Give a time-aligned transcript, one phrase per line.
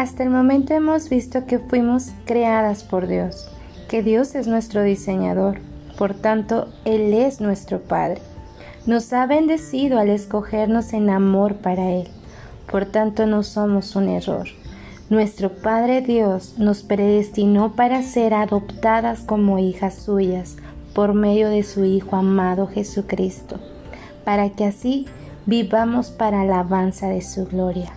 [0.00, 3.50] Hasta el momento hemos visto que fuimos creadas por Dios,
[3.86, 5.58] que Dios es nuestro diseñador,
[5.98, 8.22] por tanto, Él es nuestro Padre.
[8.86, 12.08] Nos ha bendecido al escogernos en amor para Él,
[12.72, 14.48] por tanto no somos un error.
[15.10, 20.56] Nuestro Padre Dios nos predestinó para ser adoptadas como hijas suyas
[20.94, 23.60] por medio de su Hijo amado Jesucristo,
[24.24, 25.04] para que así
[25.44, 27.92] vivamos para alabanza de su gloria.